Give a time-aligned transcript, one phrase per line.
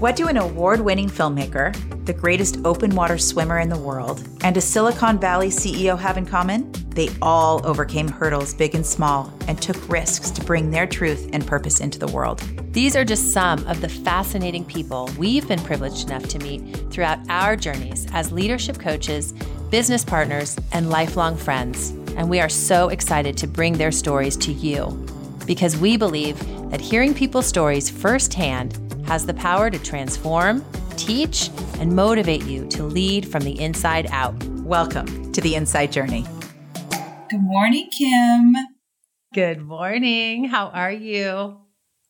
[0.00, 4.56] What do an award winning filmmaker, the greatest open water swimmer in the world, and
[4.56, 6.72] a Silicon Valley CEO have in common?
[6.88, 11.46] They all overcame hurdles big and small and took risks to bring their truth and
[11.46, 12.38] purpose into the world.
[12.72, 17.18] These are just some of the fascinating people we've been privileged enough to meet throughout
[17.28, 19.34] our journeys as leadership coaches,
[19.68, 21.90] business partners, and lifelong friends.
[22.16, 24.86] And we are so excited to bring their stories to you
[25.44, 26.38] because we believe
[26.70, 30.64] that hearing people's stories firsthand has the power to transform,
[30.96, 31.50] teach,
[31.80, 34.40] and motivate you to lead from the inside out.
[34.62, 36.24] Welcome to the Inside Journey.
[37.28, 38.54] Good morning, Kim.
[39.34, 40.44] Good morning.
[40.44, 41.58] How are you?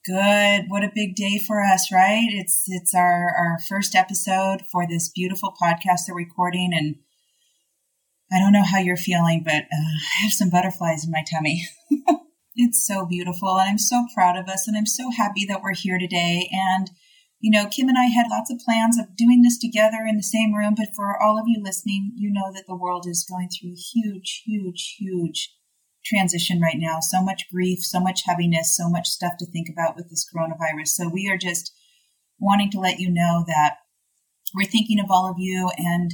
[0.05, 0.65] Good.
[0.69, 2.29] What a big day for us, right?
[2.33, 6.97] It's it's our our first episode for this beautiful podcast that we're recording and
[8.31, 11.67] I don't know how you're feeling, but uh, I have some butterflies in my tummy.
[12.63, 13.59] It's so beautiful.
[13.59, 14.69] And I'm so proud of us.
[14.69, 16.51] And I'm so happy that we're here today.
[16.53, 16.91] And,
[17.41, 20.23] you know, Kim and I had lots of plans of doing this together in the
[20.23, 20.75] same room.
[20.77, 24.43] But for all of you listening, you know that the world is going through huge,
[24.45, 25.55] huge, huge
[26.05, 26.99] transition right now.
[27.01, 30.89] So much grief, so much heaviness, so much stuff to think about with this coronavirus.
[30.89, 31.73] So we are just
[32.39, 33.77] wanting to let you know that
[34.55, 36.13] we're thinking of all of you and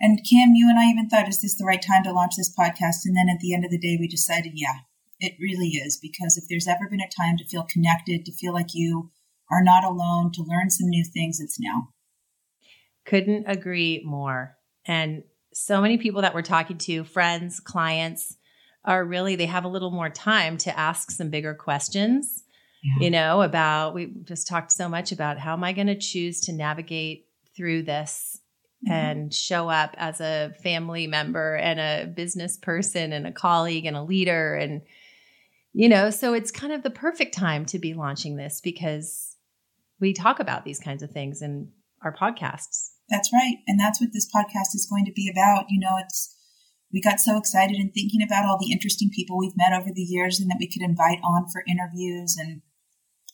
[0.00, 2.52] and Kim, you and I even thought, is this the right time to launch this
[2.52, 3.06] podcast?
[3.06, 4.80] And then at the end of the day, we decided, yeah,
[5.20, 8.52] it really is, because if there's ever been a time to feel connected, to feel
[8.52, 9.10] like you
[9.50, 11.88] are not alone, to learn some new things, it's now.
[13.04, 14.56] Couldn't agree more.
[14.86, 18.36] And so many people that we're talking to, friends, clients,
[18.84, 22.42] are really, they have a little more time to ask some bigger questions,
[22.82, 23.04] yeah.
[23.04, 26.40] you know, about, we just talked so much about how am I going to choose
[26.42, 27.26] to navigate
[27.56, 28.40] through this
[28.86, 28.92] mm-hmm.
[28.92, 33.96] and show up as a family member and a business person and a colleague and
[33.96, 34.82] a leader and
[35.74, 39.36] you know, so it's kind of the perfect time to be launching this because
[40.00, 41.72] we talk about these kinds of things in
[42.02, 42.90] our podcasts.
[43.10, 43.56] That's right.
[43.66, 45.66] And that's what this podcast is going to be about.
[45.68, 46.36] You know, it's,
[46.92, 50.02] we got so excited in thinking about all the interesting people we've met over the
[50.02, 52.36] years and that we could invite on for interviews.
[52.38, 52.62] And,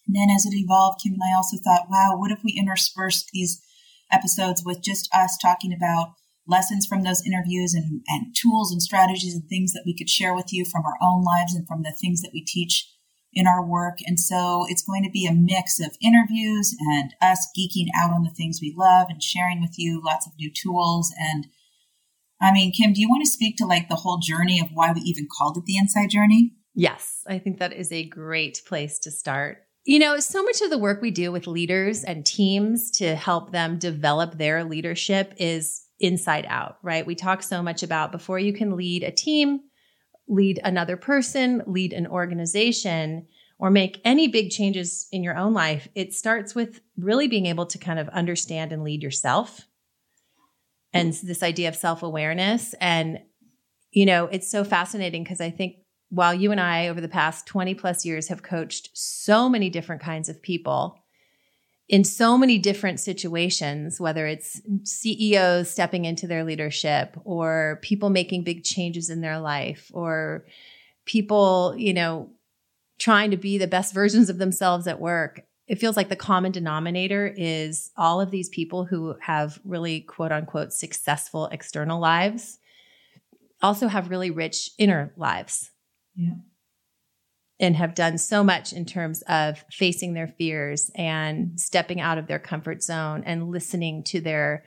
[0.07, 3.29] and then as it evolved, Kim and I also thought, wow, what if we interspersed
[3.35, 3.63] these
[4.11, 6.15] episodes with just us talking about
[6.51, 10.35] lessons from those interviews and, and tools and strategies and things that we could share
[10.35, 12.93] with you from our own lives and from the things that we teach
[13.33, 13.99] in our work.
[14.07, 18.25] And so it's going to be a mix of interviews and us geeking out on
[18.25, 21.15] the things we love and sharing with you lots of new tools.
[21.17, 21.47] And
[22.41, 24.93] I mean, Kim, do you want to speak to like the whole journey of why
[24.93, 26.53] we even called it the Inside Journey?
[26.75, 29.59] Yes, I think that is a great place to start.
[29.85, 33.51] You know, so much of the work we do with leaders and teams to help
[33.51, 37.07] them develop their leadership is inside out, right?
[37.07, 39.61] We talk so much about before you can lead a team,
[40.29, 43.27] lead another person, lead an organization,
[43.61, 47.67] or make any big changes in your own life, it starts with really being able
[47.67, 49.67] to kind of understand and lead yourself.
[50.95, 52.75] And this idea of self awareness.
[52.81, 53.21] And,
[53.93, 55.77] you know, it's so fascinating because I think
[56.09, 60.01] while you and I, over the past 20 plus years, have coached so many different
[60.01, 60.97] kinds of people,
[61.91, 68.45] in so many different situations, whether it's CEOs stepping into their leadership or people making
[68.45, 70.45] big changes in their life or
[71.05, 72.31] people, you know,
[73.01, 75.41] trying to be the best versions of themselves at work.
[75.67, 80.31] It feels like the common denominator is all of these people who have really quote
[80.31, 82.61] unquote successful external lives
[83.63, 85.73] also have really rich inner lives.
[86.15, 86.35] Yeah
[87.61, 92.27] and have done so much in terms of facing their fears and stepping out of
[92.27, 94.65] their comfort zone and listening to their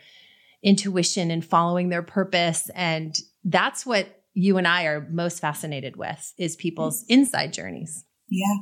[0.62, 6.34] intuition and following their purpose and that's what you and I are most fascinated with
[6.38, 7.10] is people's mm.
[7.10, 8.06] inside journeys.
[8.30, 8.56] Yeah.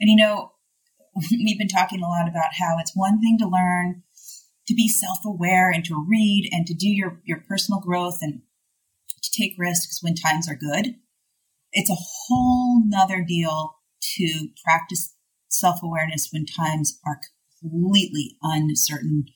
[0.00, 0.52] And you know,
[1.30, 4.02] we've been talking a lot about how it's one thing to learn
[4.66, 8.42] to be self-aware and to read and to do your your personal growth and
[9.22, 10.96] to take risks when times are good
[11.76, 11.94] it's a
[12.26, 13.76] whole nother deal
[14.16, 15.14] to practice
[15.48, 17.20] self awareness when times are
[17.60, 19.26] completely uncertain,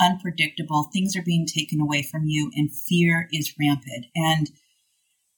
[0.00, 0.88] unpredictable.
[0.92, 4.06] Things are being taken away from you, and fear is rampant.
[4.14, 4.50] And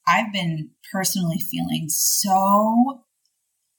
[0.07, 3.05] I've been personally feeling so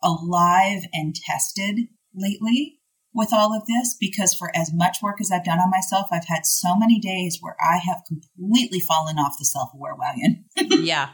[0.02, 2.80] alive and tested lately
[3.14, 6.26] with all of this because for as much work as I've done on myself, I've
[6.26, 10.46] had so many days where I have completely fallen off the self aware wagon.
[10.84, 11.10] yeah.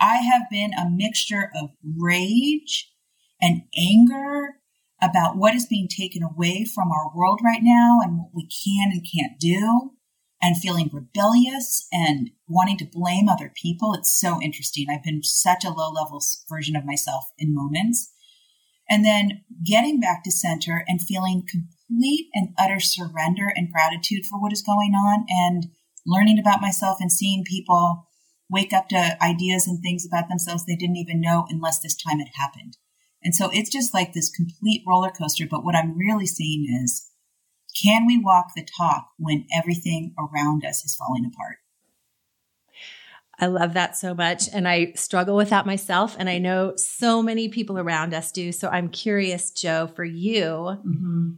[0.00, 2.92] I have been a mixture of rage
[3.40, 4.56] and anger
[5.00, 8.92] about what is being taken away from our world right now and what we can
[8.92, 9.92] and can't do
[10.40, 13.94] and feeling rebellious and wanting to blame other people.
[13.94, 14.86] It's so interesting.
[14.90, 18.12] I've been such a low level version of myself in moments.
[18.90, 24.40] And then getting back to center and feeling complete and utter surrender and gratitude for
[24.40, 25.66] what is going on and
[26.04, 28.08] learning about myself and seeing people
[28.52, 32.18] wake up to ideas and things about themselves they didn't even know unless this time
[32.18, 32.76] had happened.
[33.24, 35.46] And so it's just like this complete roller coaster.
[35.50, 37.08] But what I'm really seeing is
[37.80, 41.56] can we walk the talk when everything around us is falling apart?
[43.38, 44.48] I love that so much.
[44.52, 46.14] And I struggle with that myself.
[46.18, 48.52] And I know so many people around us do.
[48.52, 50.44] So I'm curious, Joe, for you,
[50.86, 51.30] mm-hmm.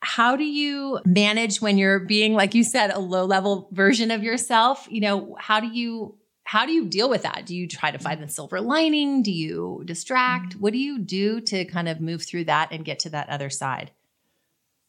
[0.00, 4.22] how do you manage when you're being, like you said, a low level version of
[4.22, 4.86] yourself?
[4.88, 7.46] You know, how do you how do you deal with that?
[7.46, 9.22] Do you try to find the silver lining?
[9.22, 10.50] Do you distract?
[10.50, 10.60] Mm-hmm.
[10.60, 13.50] What do you do to kind of move through that and get to that other
[13.50, 13.92] side?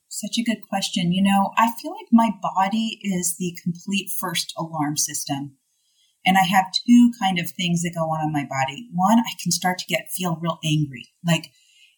[0.10, 1.12] Such a good question.
[1.12, 5.58] You know, I feel like my body is the complete first alarm system.
[6.26, 8.88] And I have two kind of things that go on in my body.
[8.94, 11.10] One, I can start to get feel real angry.
[11.26, 11.52] Like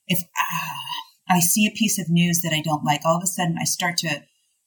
[0.07, 3.27] if uh, I see a piece of news that I don't like, all of a
[3.27, 4.23] sudden I start to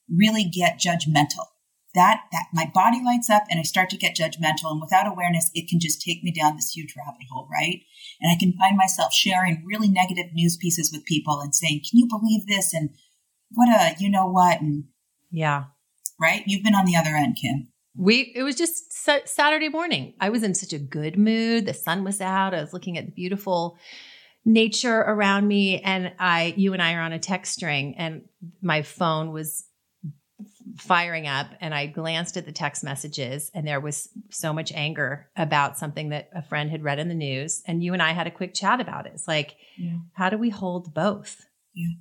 [0.09, 1.47] really get judgmental
[1.95, 5.49] that that my body lights up and I start to get judgmental and without awareness
[5.53, 7.81] it can just take me down this huge rabbit hole, right?
[8.21, 11.99] And I can find myself sharing really negative news pieces with people and saying, "Can
[11.99, 12.91] you believe this?" and
[13.51, 14.85] what a you know what and
[15.31, 15.65] yeah.
[16.19, 16.43] Right?
[16.45, 17.69] You've been on the other end, Kim.
[17.95, 20.13] We it was just Saturday morning.
[20.19, 21.65] I was in such a good mood.
[21.65, 22.53] The sun was out.
[22.53, 23.77] I was looking at the beautiful
[24.45, 28.23] nature around me and I you and I are on a text string and
[28.61, 29.65] my phone was
[30.77, 35.29] firing up and I glanced at the text messages and there was so much anger
[35.35, 37.61] about something that a friend had read in the news.
[37.65, 39.13] And you and I had a quick chat about it.
[39.13, 39.97] It's like, yeah.
[40.13, 41.45] how do we hold both?
[41.73, 41.95] Yeah.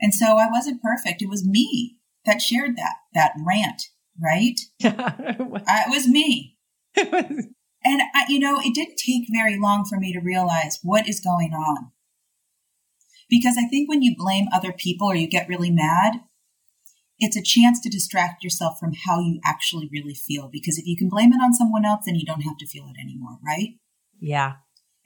[0.00, 1.22] And so I wasn't perfect.
[1.22, 3.82] It was me that shared that, that rant,
[4.22, 4.58] right?
[4.80, 6.56] it was me.
[6.96, 11.20] and I, you know, it didn't take very long for me to realize what is
[11.20, 11.92] going on.
[13.30, 16.20] Because I think when you blame other people or you get really mad,
[17.18, 20.48] it's a chance to distract yourself from how you actually really feel.
[20.52, 22.84] Because if you can blame it on someone else, then you don't have to feel
[22.84, 23.74] it anymore, right?
[24.20, 24.54] Yeah.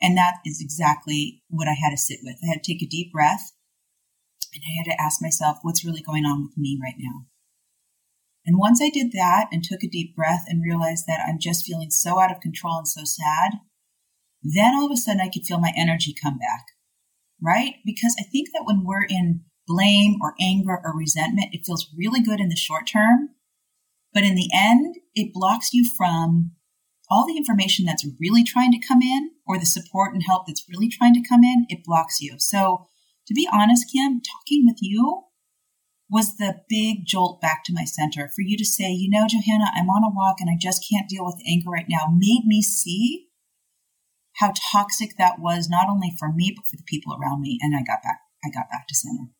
[0.00, 2.36] And that is exactly what I had to sit with.
[2.42, 3.52] I had to take a deep breath
[4.52, 7.26] and I had to ask myself, what's really going on with me right now?
[8.44, 11.64] And once I did that and took a deep breath and realized that I'm just
[11.64, 13.52] feeling so out of control and so sad,
[14.42, 16.64] then all of a sudden I could feel my energy come back,
[17.40, 17.74] right?
[17.84, 22.20] Because I think that when we're in blame or anger or resentment, it feels really
[22.20, 23.30] good in the short term.
[24.12, 26.52] But in the end, it blocks you from
[27.10, 30.64] all the information that's really trying to come in or the support and help that's
[30.68, 31.66] really trying to come in.
[31.68, 32.36] It blocks you.
[32.38, 32.88] So
[33.26, 35.24] to be honest, Kim, talking with you
[36.10, 39.70] was the big jolt back to my center for you to say, you know, Johanna,
[39.74, 42.60] I'm on a walk and I just can't deal with anger right now made me
[42.60, 43.28] see
[44.36, 47.58] how toxic that was, not only for me, but for the people around me.
[47.62, 49.30] And I got back, I got back to center.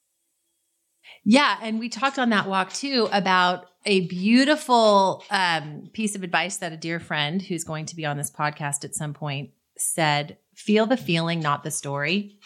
[1.25, 1.59] Yeah.
[1.63, 6.73] And we talked on that walk too about a beautiful um, piece of advice that
[6.73, 10.87] a dear friend who's going to be on this podcast at some point said feel
[10.87, 12.39] the feeling, not the story.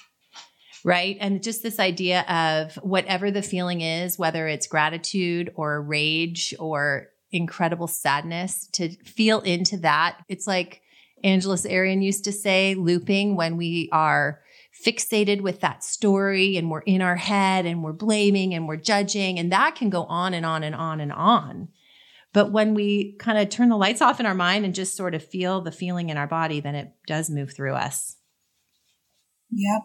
[0.85, 1.17] Right.
[1.21, 7.09] And just this idea of whatever the feeling is, whether it's gratitude or rage or
[7.33, 10.19] incredible sadness, to feel into that.
[10.29, 10.83] It's like
[11.25, 14.41] Angeles Arrien used to say, looping when we are
[14.85, 19.39] fixated with that story and we're in our head and we're blaming and we're judging
[19.39, 21.69] and that can go on and on and on and on.
[22.33, 25.15] But when we kind of turn the lights off in our mind and just sort
[25.15, 28.17] of feel the feeling in our body, then it does move through us.
[29.51, 29.83] Yep.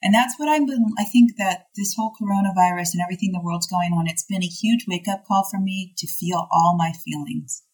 [0.00, 3.66] And that's what I've been, I think that this whole coronavirus and everything the world's
[3.66, 6.92] going on, it's been a huge wake up call for me to feel all my
[6.92, 7.64] feelings.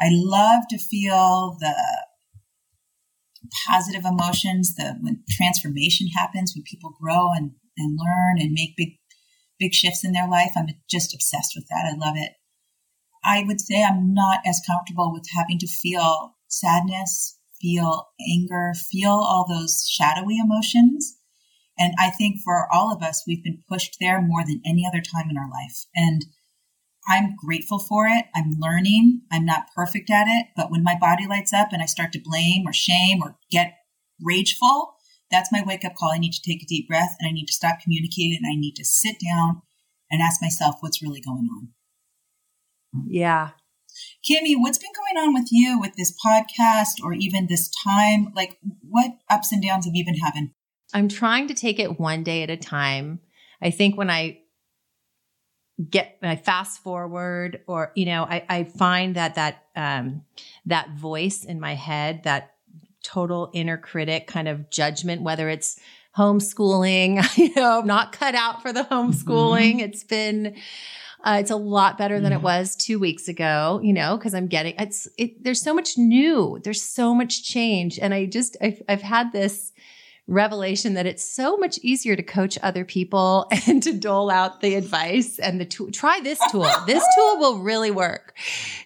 [0.00, 1.74] I love to feel the
[3.66, 8.98] positive emotions, the when transformation happens, when people grow and, and learn and make big
[9.58, 10.52] big shifts in their life.
[10.56, 11.86] I'm just obsessed with that.
[11.86, 12.32] I love it.
[13.24, 19.12] I would say I'm not as comfortable with having to feel sadness, feel anger, feel
[19.12, 21.16] all those shadowy emotions.
[21.78, 25.00] And I think for all of us, we've been pushed there more than any other
[25.00, 25.86] time in our life.
[25.94, 26.26] And
[27.08, 28.26] I'm grateful for it.
[28.34, 29.22] I'm learning.
[29.30, 30.46] I'm not perfect at it.
[30.56, 33.74] But when my body lights up and I start to blame or shame or get
[34.20, 34.94] rageful,
[35.30, 36.12] that's my wake up call.
[36.12, 38.58] I need to take a deep breath and I need to stop communicating and I
[38.58, 39.62] need to sit down
[40.10, 41.68] and ask myself what's really going on.
[43.08, 43.50] Yeah.
[44.28, 48.32] Kimmy, what's been going on with you with this podcast or even this time?
[48.34, 50.52] Like, what ups and downs have you been having?
[50.94, 53.20] I'm trying to take it one day at a time.
[53.60, 54.41] I think when I
[55.90, 60.24] get I fast forward or you know I, I find that that um,
[60.66, 62.54] that voice in my head that
[63.02, 65.80] total inner critic kind of judgment whether it's
[66.16, 69.72] homeschooling, you know, not cut out for the homeschooling.
[69.72, 69.80] Mm-hmm.
[69.80, 70.56] It's been,
[71.24, 74.48] uh, it's a lot better than it was two weeks ago, you know, because I'm
[74.48, 75.42] getting it's it.
[75.42, 76.60] There's so much new.
[76.64, 79.72] There's so much change, and I just I've, I've had this
[80.28, 84.74] revelation that it's so much easier to coach other people and to dole out the
[84.74, 85.90] advice and the tool.
[85.90, 86.68] Try this tool.
[86.86, 88.36] this tool will really work,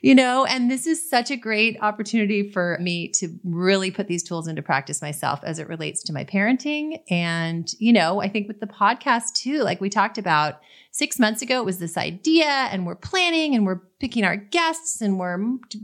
[0.00, 4.22] you know, and this is such a great opportunity for me to really put these
[4.22, 7.02] tools into practice myself as it relates to my parenting.
[7.10, 11.42] And, you know, I think with the podcast too, like we talked about six months
[11.42, 15.38] ago, it was this idea and we're planning and we're picking our guests and we're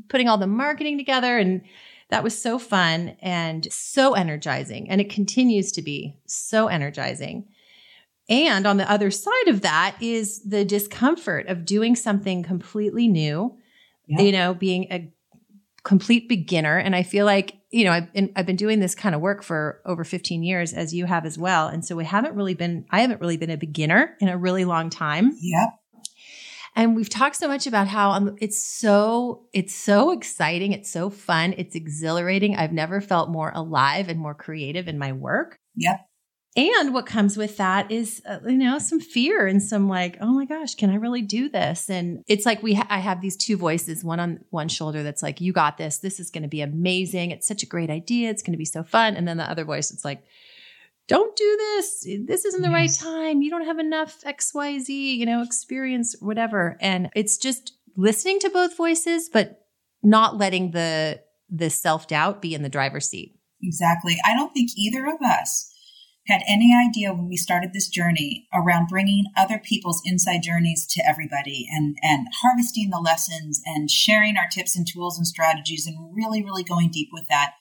[0.08, 1.60] putting all the marketing together and
[2.12, 4.90] that was so fun and so energizing.
[4.90, 7.48] And it continues to be so energizing.
[8.28, 13.56] And on the other side of that is the discomfort of doing something completely new,
[14.06, 14.20] yeah.
[14.20, 15.10] you know, being a
[15.84, 16.76] complete beginner.
[16.76, 19.42] And I feel like, you know, I've been, I've been doing this kind of work
[19.42, 21.68] for over 15 years as you have as well.
[21.68, 24.66] And so we haven't really been, I haven't really been a beginner in a really
[24.66, 25.32] long time.
[25.40, 25.68] Yep.
[26.74, 30.72] And we've talked so much about how um, it's so, it's so exciting.
[30.72, 31.54] It's so fun.
[31.58, 32.56] It's exhilarating.
[32.56, 35.58] I've never felt more alive and more creative in my work.
[35.76, 36.00] Yep.
[36.54, 40.32] And what comes with that is, uh, you know, some fear and some like, oh
[40.32, 41.88] my gosh, can I really do this?
[41.88, 45.22] And it's like we, ha- I have these two voices, one on one shoulder that's
[45.22, 45.98] like, you got this.
[45.98, 47.30] This is going to be amazing.
[47.30, 48.28] It's such a great idea.
[48.28, 49.16] It's going to be so fun.
[49.16, 50.24] And then the other voice, it's like,
[51.12, 52.06] don't do this.
[52.26, 53.02] This isn't the yes.
[53.02, 53.42] right time.
[53.42, 56.78] You don't have enough XYZ, you know, experience, whatever.
[56.80, 59.66] And it's just listening to both voices, but
[60.02, 61.20] not letting the
[61.54, 63.36] the self-doubt be in the driver's seat.
[63.62, 64.16] Exactly.
[64.24, 65.70] I don't think either of us
[66.26, 71.02] had any idea when we started this journey around bringing other people's inside journeys to
[71.06, 76.14] everybody and and harvesting the lessons and sharing our tips and tools and strategies and
[76.16, 77.52] really really going deep with that.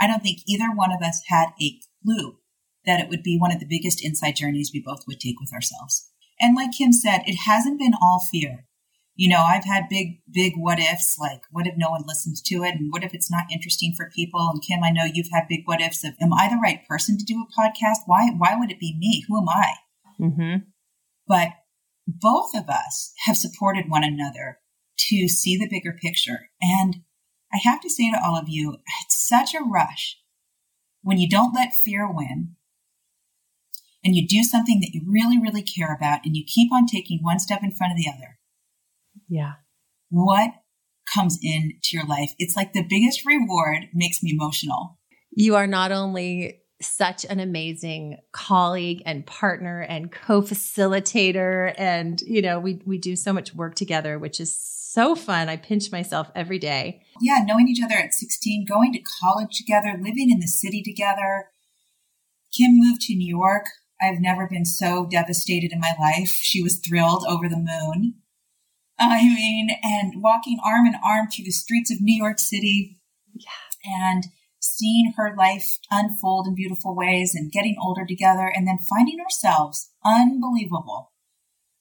[0.00, 2.38] I don't think either one of us had a clue
[2.86, 5.52] that it would be one of the biggest inside journeys we both would take with
[5.52, 6.08] ourselves.
[6.40, 8.66] And like Kim said, it hasn't been all fear.
[9.14, 12.62] You know, I've had big, big what ifs, like what if no one listens to
[12.64, 12.74] it?
[12.74, 14.50] And what if it's not interesting for people?
[14.52, 17.18] And Kim, I know you've had big what ifs of, am I the right person
[17.18, 17.98] to do a podcast?
[18.06, 19.24] Why, why would it be me?
[19.28, 19.72] Who am I?
[20.18, 20.56] Mm-hmm.
[21.28, 21.50] But
[22.06, 24.58] both of us have supported one another
[24.96, 26.48] to see the bigger picture.
[26.60, 26.96] And
[27.52, 30.18] I have to say to all of you, it's such a rush
[31.02, 32.56] when you don't let fear win
[34.04, 37.20] and you do something that you really, really care about and you keep on taking
[37.22, 38.38] one step in front of the other.
[39.28, 39.54] Yeah.
[40.10, 40.50] What
[41.12, 42.32] comes into your life?
[42.38, 44.98] It's like the biggest reward makes me emotional.
[45.30, 52.58] You are not only such an amazing colleague and partner and co-facilitator and you know
[52.58, 56.58] we we do so much work together which is so fun i pinch myself every
[56.58, 60.82] day yeah knowing each other at 16 going to college together living in the city
[60.82, 61.50] together
[62.52, 63.66] kim moved to new york
[64.02, 66.28] I've never been so devastated in my life.
[66.28, 68.14] She was thrilled over the moon.
[68.98, 72.98] I mean, and walking arm in arm through the streets of New York City
[73.34, 73.50] yeah.
[73.84, 74.24] and
[74.60, 79.90] seeing her life unfold in beautiful ways and getting older together and then finding ourselves
[80.04, 81.12] unbelievable,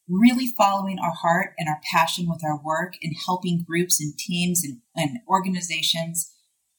[0.08, 4.64] really following our heart and our passion with our work and helping groups and teams
[4.64, 6.31] and, and organizations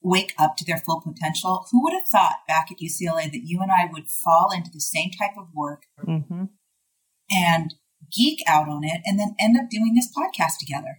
[0.03, 1.67] wake up to their full potential.
[1.71, 4.81] Who would have thought back at UCLA that you and I would fall into the
[4.81, 6.45] same type of work mm-hmm.
[7.31, 7.75] and
[8.15, 10.99] geek out on it and then end up doing this podcast together?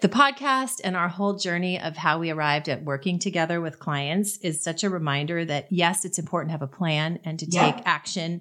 [0.00, 4.38] The podcast and our whole journey of how we arrived at working together with clients
[4.38, 7.70] is such a reminder that yes, it's important to have a plan and to yeah.
[7.70, 8.40] take action.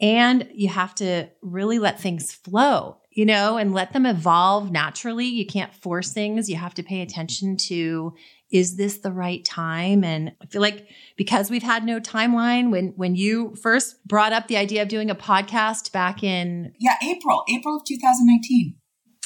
[0.00, 5.24] And you have to really let things flow, you know, and let them evolve naturally.
[5.24, 6.50] You can't force things.
[6.50, 8.14] You have to pay attention to
[8.50, 10.04] is this the right time?
[10.04, 14.48] And I feel like because we've had no timeline, when when you first brought up
[14.48, 18.76] the idea of doing a podcast back in yeah April April of 2019,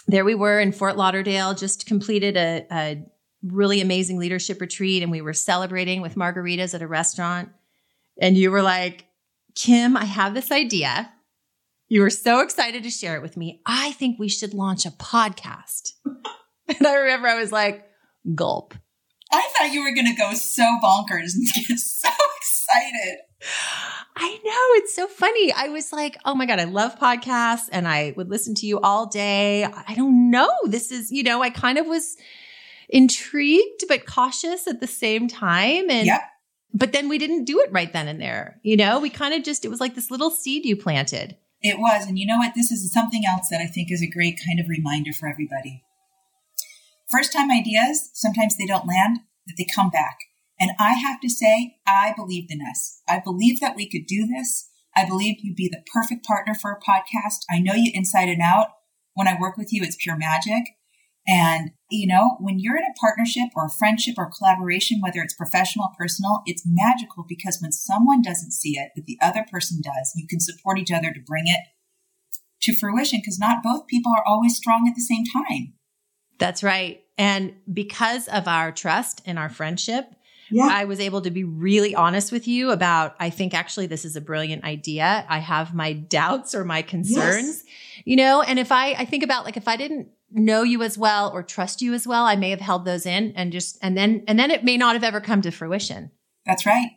[0.07, 3.05] there we were in Fort Lauderdale, just completed a, a
[3.43, 7.51] really amazing leadership retreat, and we were celebrating with margaritas at a restaurant,
[8.21, 9.07] and you were like,
[9.55, 11.13] Kim, I have this idea.
[11.89, 13.61] You were so excited to share it with me.
[13.67, 15.93] I think we should launch a podcast.
[16.69, 17.85] and I remember I was like,
[18.35, 18.75] gulp.
[19.33, 23.19] I thought you were going to go so bonkers and get so excited.
[24.17, 24.83] I know.
[24.83, 25.53] It's so funny.
[25.53, 28.81] I was like, oh my God, I love podcasts and I would listen to you
[28.81, 29.65] all day.
[29.65, 30.51] I don't know.
[30.65, 32.17] This is, you know, I kind of was
[32.89, 35.91] intrigued but cautious at the same time.
[35.91, 36.21] And, yep.
[36.73, 38.61] But then we didn't do it right then and there.
[38.63, 41.37] You know, we kind of just, it was like this little seed you planted.
[41.63, 42.07] It was.
[42.07, 42.55] And you know what?
[42.55, 45.83] This is something else that I think is a great kind of reminder for everybody.
[47.11, 50.19] First time ideas, sometimes they don't land, but they come back.
[50.59, 53.01] And I have to say, I believed in us.
[53.09, 54.69] I believed that we could do this.
[54.95, 57.45] I believe you'd be the perfect partner for a podcast.
[57.51, 58.69] I know you inside and out.
[59.15, 60.65] When I work with you, it's pure magic.
[61.27, 65.35] And, you know, when you're in a partnership or a friendship or collaboration, whether it's
[65.35, 69.81] professional or personal, it's magical because when someone doesn't see it, but the other person
[69.83, 71.61] does, you can support each other to bring it
[72.63, 75.75] to fruition because not both people are always strong at the same time.
[76.39, 77.03] That's right.
[77.19, 80.07] And because of our trust and our friendship,
[80.51, 80.69] yeah.
[80.71, 84.17] I was able to be really honest with you about, I think actually this is
[84.17, 85.25] a brilliant idea.
[85.29, 87.65] I have my doubts or my concerns, yes.
[88.05, 90.97] you know, and if I, I think about like, if I didn't know you as
[90.97, 93.97] well or trust you as well, I may have held those in and just, and
[93.97, 96.11] then, and then it may not have ever come to fruition.
[96.47, 96.91] That's right.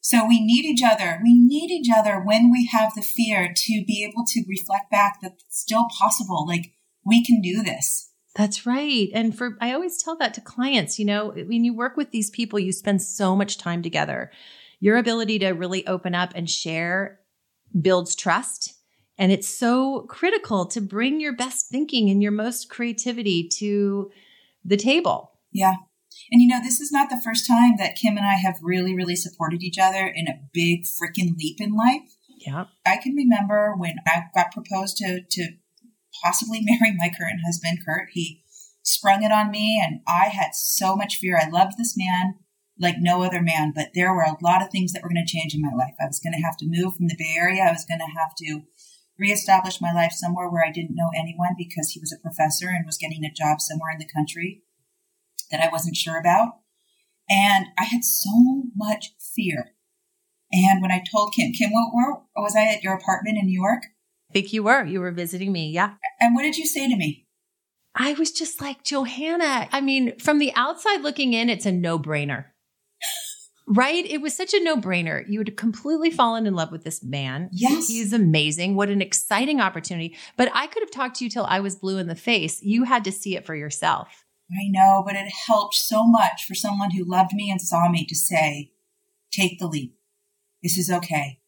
[0.00, 1.20] So we need each other.
[1.22, 5.20] We need each other when we have the fear to be able to reflect back
[5.20, 6.46] that it's still possible.
[6.46, 6.72] Like
[7.04, 8.10] we can do this.
[8.34, 9.08] That's right.
[9.12, 12.30] And for, I always tell that to clients, you know, when you work with these
[12.30, 14.30] people, you spend so much time together.
[14.78, 17.18] Your ability to really open up and share
[17.78, 18.74] builds trust.
[19.18, 24.10] And it's so critical to bring your best thinking and your most creativity to
[24.64, 25.32] the table.
[25.52, 25.74] Yeah.
[26.30, 28.94] And you know, this is not the first time that Kim and I have really,
[28.94, 32.14] really supported each other in a big freaking leap in life.
[32.46, 32.66] Yeah.
[32.86, 35.48] I can remember when I got proposed to, to
[36.22, 38.10] possibly marry my current husband, Kurt.
[38.12, 38.42] He
[38.82, 41.38] sprung it on me and I had so much fear.
[41.38, 42.34] I loved this man
[42.80, 45.32] like no other man, but there were a lot of things that were going to
[45.32, 45.94] change in my life.
[46.00, 47.62] I was going to have to move from the Bay Area.
[47.62, 48.62] I was going to have to
[49.18, 52.86] reestablish my life somewhere where I didn't know anyone because he was a professor and
[52.86, 54.62] was getting a job somewhere in the country
[55.50, 56.58] that I wasn't sure about.
[57.28, 59.72] And I had so much fear.
[60.50, 63.60] And when I told Kim, Kim, what, where was I at your apartment in New
[63.60, 63.82] York?
[64.30, 64.84] I think you were.
[64.84, 65.70] You were visiting me.
[65.70, 65.94] Yeah.
[66.20, 67.26] And what did you say to me?
[67.94, 71.98] I was just like, Johanna, I mean, from the outside looking in, it's a no
[71.98, 72.46] brainer.
[73.68, 74.04] Right?
[74.06, 75.24] It was such a no brainer.
[75.28, 77.50] You had completely fallen in love with this man.
[77.52, 77.88] Yes.
[77.88, 78.74] He's amazing.
[78.74, 80.16] What an exciting opportunity.
[80.36, 82.62] But I could have talked to you till I was blue in the face.
[82.62, 84.24] You had to see it for yourself.
[84.50, 88.06] I know, but it helped so much for someone who loved me and saw me
[88.06, 88.72] to say,
[89.30, 89.94] take the leap.
[90.62, 91.40] This is okay.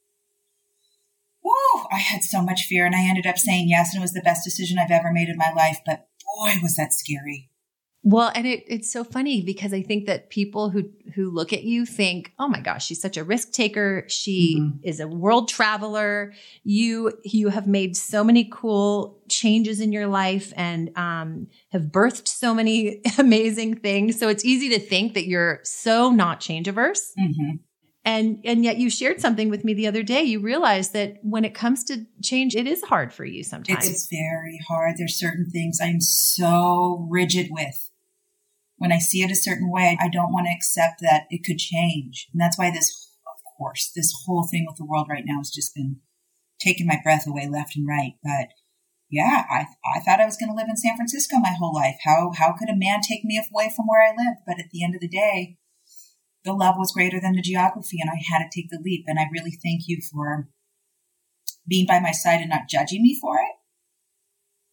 [1.43, 1.87] Woo!
[1.91, 4.21] I had so much fear and I ended up saying yes, and it was the
[4.21, 7.49] best decision I've ever made in my life, but boy, was that scary.
[8.03, 11.65] Well, and it, it's so funny because I think that people who who look at
[11.65, 14.07] you think, "Oh my gosh, she's such a risk taker.
[14.09, 14.79] She mm-hmm.
[14.83, 16.33] is a world traveler.
[16.65, 22.27] You you have made so many cool changes in your life and um, have birthed
[22.27, 24.19] so many amazing things.
[24.19, 27.13] So it's easy to think that you're so not change averse.
[27.19, 27.57] Mm-hmm.
[28.07, 30.23] And and yet you shared something with me the other day.
[30.23, 33.87] You realized that when it comes to change, it is hard for you sometimes.
[33.87, 34.95] It's very hard.
[34.97, 37.90] There's certain things I'm so rigid with
[38.81, 41.59] when I see it a certain way, I don't want to accept that it could
[41.59, 42.29] change.
[42.33, 45.51] And that's why this, of course, this whole thing with the world right now has
[45.51, 46.01] just been
[46.59, 48.15] taking my breath away left and right.
[48.25, 48.49] But
[49.11, 51.97] yeah, I, I thought I was going to live in San Francisco my whole life.
[52.05, 54.39] How, how could a man take me away from where I live?
[54.47, 55.59] But at the end of the day,
[56.47, 59.05] the love was greater than the geography and I had to take the leap.
[59.07, 60.49] And I really thank you for
[61.69, 63.57] being by my side and not judging me for it,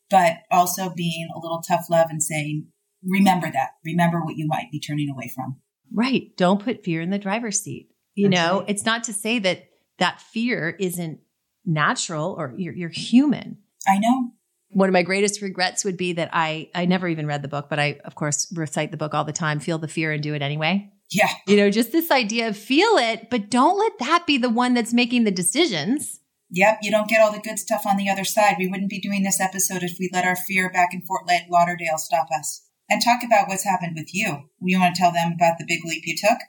[0.09, 2.71] but also being a little tough love and saying,
[3.03, 3.71] remember that.
[3.85, 5.57] Remember what you might be turning away from.
[5.91, 6.35] Right.
[6.37, 7.89] Don't put fear in the driver's seat.
[8.15, 8.69] You That's know, right.
[8.69, 11.19] it's not to say that that fear isn't
[11.65, 13.57] natural or you're, you're human.
[13.87, 14.31] I know.
[14.69, 17.69] One of my greatest regrets would be that I I never even read the book,
[17.69, 19.59] but I of course recite the book all the time.
[19.59, 20.91] Feel the fear and do it anyway.
[21.09, 21.29] Yeah.
[21.47, 24.73] You know, just this idea of feel it, but don't let that be the one
[24.73, 26.19] that's making the decisions.
[26.49, 28.55] Yep, you don't get all the good stuff on the other side.
[28.57, 31.97] We wouldn't be doing this episode if we let our fear back in Fort Lauderdale
[31.97, 34.49] stop us and talk about what's happened with you.
[34.61, 36.39] You want to tell them about the big leap you took?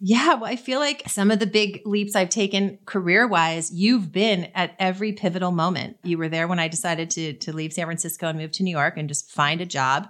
[0.00, 4.12] Yeah, well, I feel like some of the big leaps I've taken career wise, you've
[4.12, 5.96] been at every pivotal moment.
[6.04, 8.70] You were there when I decided to, to leave San Francisco and move to New
[8.70, 10.08] York and just find a job.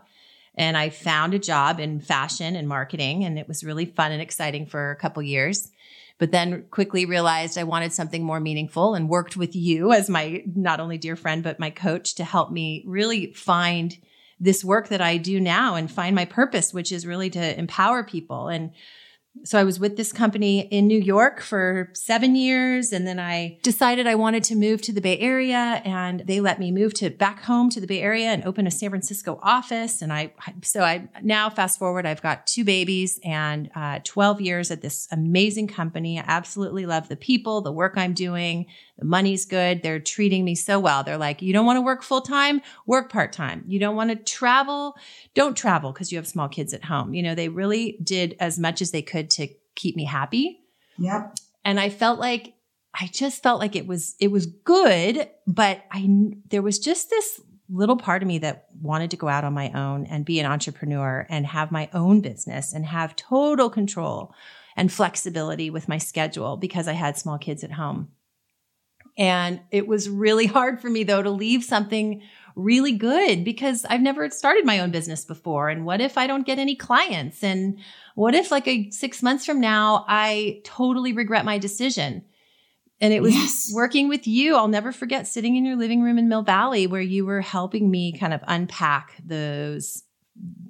[0.57, 4.20] And I found a job in fashion and marketing, and it was really fun and
[4.20, 5.70] exciting for a couple years.
[6.18, 10.42] But then quickly realized I wanted something more meaningful and worked with you as my
[10.55, 13.96] not only dear friend, but my coach to help me really find
[14.40, 18.05] this work that I do now and find my purpose, which is really to empower
[18.05, 18.48] people.
[18.48, 18.72] And
[19.44, 22.92] so I was with this company in New York for seven years.
[22.92, 26.59] And then I decided I wanted to move to the Bay Area and they let
[26.59, 30.03] me move to back home to the Bay Area and open a San Francisco office.
[30.03, 34.70] And I, so I now fast forward, I've got two babies and uh, 12 years
[34.70, 36.18] at this amazing company.
[36.18, 38.66] I absolutely love the people, the work I'm doing.
[38.98, 39.83] The money's good.
[39.83, 41.05] They're treating me so well.
[41.05, 43.64] They're like, you don't want to work full time, work part time.
[43.68, 44.96] You don't want to travel,
[45.35, 47.14] don't travel because you have small kids at home.
[47.14, 50.61] You know, they really did as much as they could to keep me happy.
[50.99, 51.37] Yep.
[51.64, 52.55] And I felt like
[52.95, 56.09] I just felt like it was it was good, but I
[56.49, 59.71] there was just this little part of me that wanted to go out on my
[59.73, 64.35] own and be an entrepreneur and have my own business and have total control
[64.75, 68.09] and flexibility with my schedule because I had small kids at home.
[69.19, 72.23] And it was really hard for me though to leave something
[72.59, 75.68] really good because I've never started my own business before.
[75.68, 77.44] And what if I don't get any clients?
[77.44, 77.79] And
[78.16, 82.25] what if like a six months from now, I totally regret my decision?
[83.01, 83.71] And it was yes.
[83.73, 84.57] working with you.
[84.57, 87.90] I'll never forget sitting in your living room in Mill Valley where you were helping
[87.90, 90.03] me kind of unpack those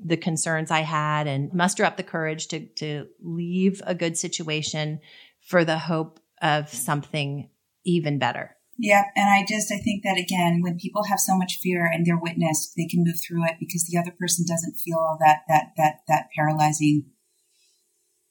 [0.04, 5.00] the concerns I had and muster up the courage to to leave a good situation
[5.40, 7.48] for the hope of something
[7.84, 8.57] even better.
[8.80, 12.06] Yeah, and I just I think that again, when people have so much fear and
[12.06, 15.40] they're witnessed, they can move through it because the other person doesn't feel all that
[15.48, 17.06] that that that paralyzing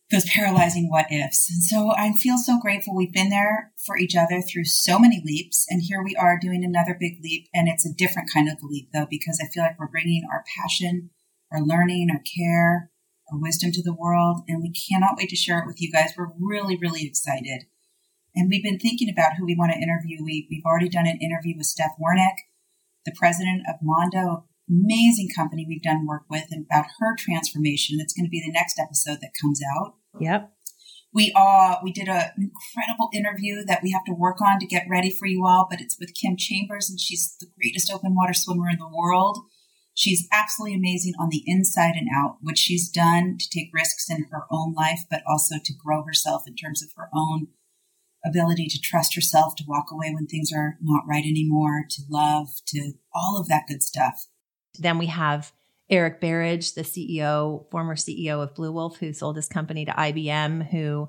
[0.10, 1.50] those paralyzing what ifs.
[1.52, 2.96] And so I feel so grateful.
[2.96, 5.66] We've been there for each other through so many leaps.
[5.70, 7.48] And here we are doing another big leap.
[7.54, 10.46] And it's a different kind of leap though, because I feel like we're bringing our
[10.58, 11.10] passion,
[11.52, 12.90] our learning, our care,
[13.32, 14.44] our wisdom to the world.
[14.48, 16.12] And we cannot wait to share it with you guys.
[16.18, 17.66] We're really, really excited.
[18.38, 20.23] And we've been thinking about who we want to interview.
[20.23, 22.38] We, we've already done an interview with Steph Wernick,
[23.04, 27.97] the president of Mondo, amazing company we've done work with and about her transformation.
[27.97, 29.95] That's going to be the next episode that comes out.
[30.19, 30.54] Yep.
[31.13, 34.86] We uh we did an incredible interview that we have to work on to get
[34.89, 38.34] ready for you all, but it's with Kim Chambers and she's the greatest open water
[38.34, 39.39] swimmer in the world.
[39.95, 44.26] She's absolutely amazing on the inside and out, what she's done to take risks in
[44.30, 47.47] her own life, but also to grow herself in terms of her own
[48.28, 52.50] ability to trust herself, to walk away when things are not right anymore, to love,
[52.68, 54.28] to all of that good stuff.
[54.80, 55.54] Then we have
[55.90, 61.08] Eric Berridge, the CEO, former CEO of Bluewolf, who sold his company to IBM, who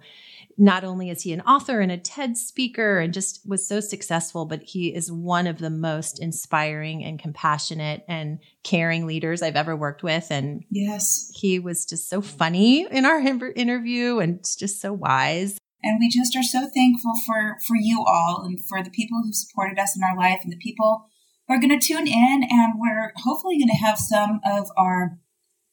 [0.56, 4.44] not only is he an author and a TED speaker and just was so successful,
[4.44, 9.76] but he is one of the most inspiring and compassionate and caring leaders I've ever
[9.76, 10.28] worked with.
[10.30, 15.58] And yes, he was just so funny in our interview and just so wise.
[15.82, 19.32] And we just are so thankful for, for you all and for the people who
[19.32, 21.06] supported us in our life and the people
[21.46, 25.18] who are going to tune in and we're hopefully going to have some of our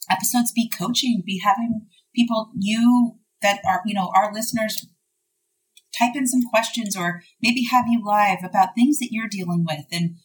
[0.10, 4.88] episodes be coaching, be having people, you that are, you know, our listeners
[5.98, 9.86] type in some questions or maybe have you live about things that you're dealing with
[9.92, 10.18] and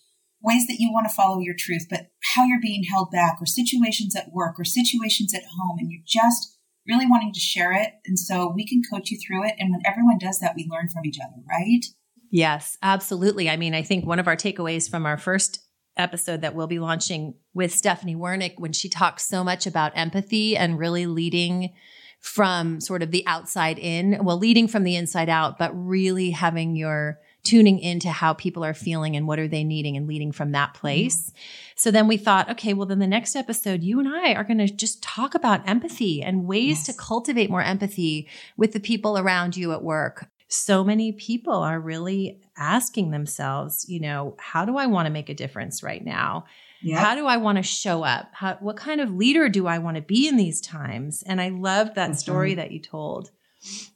[0.43, 3.47] ways that you want to follow your truth, but how you're being held back or
[3.47, 7.91] situations at work or situations at home and you're just really wanting to share it.
[8.07, 9.55] And so we can coach you through it.
[9.59, 11.85] And when everyone does that, we learn from each other, right?
[12.31, 13.51] Yes, absolutely.
[13.51, 15.67] I mean, I think one of our takeaways from our first
[15.97, 20.57] episode that we'll be launching with Stephanie Wernick when she talks so much about empathy
[20.57, 21.75] and really leading
[22.21, 26.77] from sort of the outside in, well, leading from the inside out, but really having
[26.77, 27.19] your
[27.51, 30.75] tuning into how people are feeling and what are they needing and leading from that
[30.75, 31.31] place.
[31.31, 31.39] Mm-hmm.
[31.77, 34.59] So then we thought, okay, well, then the next episode, you and I are going
[34.59, 36.87] to just talk about empathy and ways yes.
[36.87, 41.79] to cultivate more empathy with the people around you at work so many people are
[41.79, 46.45] really asking themselves, you know, how do I want to make a difference right now?
[46.83, 46.99] Yep.
[46.99, 48.31] How do I want to show up?
[48.33, 51.23] How, what kind of leader do I want to be in these times?
[51.23, 52.19] And I loved that mm-hmm.
[52.19, 53.31] story that you told.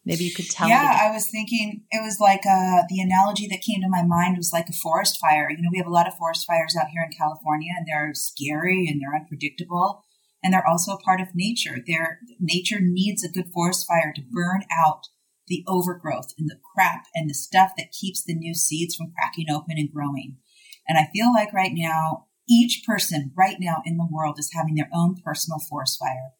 [0.05, 0.69] Maybe you could tell.
[0.69, 4.37] Yeah, I was thinking it was like uh, the analogy that came to my mind
[4.37, 5.51] was like a forest fire.
[5.51, 8.13] You know, we have a lot of forest fires out here in California, and they're
[8.15, 10.05] scary and they're unpredictable,
[10.43, 11.79] and they're also a part of nature.
[11.87, 15.09] Their nature needs a good forest fire to burn out
[15.47, 19.51] the overgrowth and the crap and the stuff that keeps the new seeds from cracking
[19.51, 20.39] open and growing.
[20.87, 24.75] And I feel like right now, each person right now in the world is having
[24.75, 26.33] their own personal forest fire.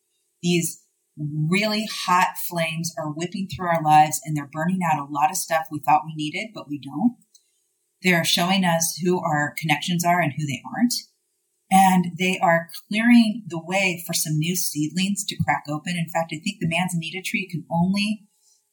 [0.43, 0.84] These
[1.17, 5.37] really hot flames are whipping through our lives and they're burning out a lot of
[5.37, 7.17] stuff we thought we needed, but we don't.
[8.03, 10.95] They're showing us who our connections are and who they aren't.
[11.71, 15.97] And they are clearing the way for some new seedlings to crack open.
[15.97, 18.27] In fact, I think the manzanita tree can only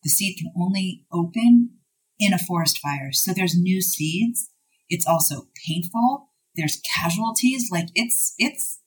[0.04, 1.78] the seed can only open
[2.20, 3.12] in a forest fire.
[3.12, 4.50] So there's new seeds.
[4.90, 6.30] It's also painful.
[6.56, 7.70] There's casualties.
[7.72, 8.82] Like it's, it's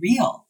[0.00, 0.48] real.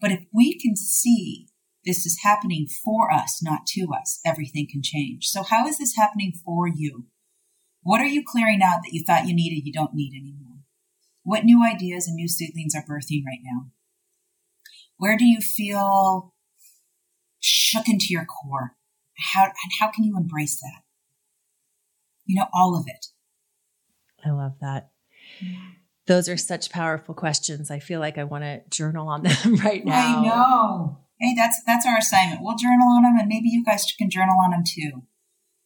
[0.00, 1.48] But if we can see
[1.84, 5.26] this is happening for us, not to us, everything can change.
[5.26, 7.06] So how is this happening for you?
[7.82, 10.58] What are you clearing out that you thought you needed, you don't need anymore?
[11.22, 13.70] What new ideas and new seedlings are birthing right now?
[14.96, 16.34] Where do you feel
[17.40, 18.76] shook into your core?
[19.16, 20.82] how and how can you embrace that?
[22.26, 23.06] You know, all of it.
[24.24, 24.90] I love that.
[26.06, 27.70] Those are such powerful questions.
[27.70, 30.18] I feel like I want to journal on them right now.
[30.18, 30.98] I know.
[31.20, 32.40] Hey, that's that's our assignment.
[32.42, 35.04] We'll journal on them, and maybe you guys can journal on them too.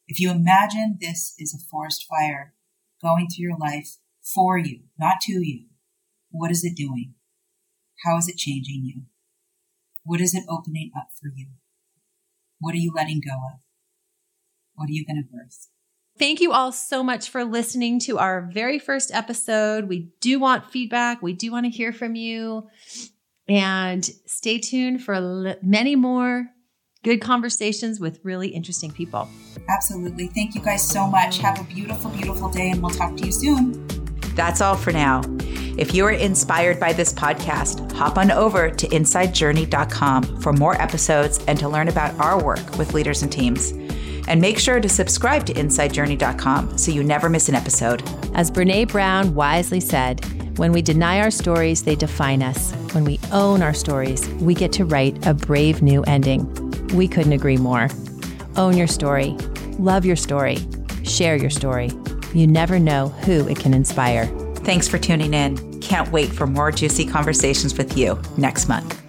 [0.07, 2.55] If you imagine this is a forest fire
[3.03, 5.67] going through your life for you, not to you,
[6.31, 7.15] what is it doing?
[8.05, 9.03] How is it changing you?
[10.05, 11.49] What is it opening up for you?
[12.61, 13.61] What are you letting go of?
[14.75, 15.69] What are you going to birth?
[16.19, 19.85] Thank you all so much for listening to our very first episode.
[19.85, 21.23] We do want feedback.
[21.23, 22.69] We do want to hear from you.
[23.49, 26.47] And stay tuned for many more
[27.03, 29.29] good conversations with really interesting people.
[29.69, 30.27] Absolutely.
[30.29, 31.39] Thank you guys so much.
[31.39, 33.87] Have a beautiful, beautiful day, and we'll talk to you soon.
[34.35, 35.23] That's all for now.
[35.79, 41.43] If you are inspired by this podcast, hop on over to insidejourney.com for more episodes
[41.47, 43.73] and to learn about our work with leaders and teams.
[44.27, 48.03] And make sure to subscribe to InsideJourney.com so you never miss an episode.
[48.35, 50.21] As Brene Brown wisely said,
[50.59, 52.73] when we deny our stories, they define us.
[52.93, 56.47] When we own our stories, we get to write a brave new ending.
[56.97, 57.89] We couldn't agree more.
[58.57, 59.37] Own your story,
[59.79, 60.59] love your story,
[61.05, 61.93] share your story.
[62.35, 64.27] You never know who it can inspire.
[64.57, 65.81] Thanks for tuning in.
[65.81, 69.01] Can't wait for more juicy conversations with you next month.